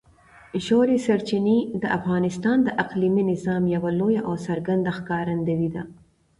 [0.65, 5.83] ژورې سرچینې د افغانستان د اقلیمي نظام یوه لویه او څرګنده ښکارندوی ده.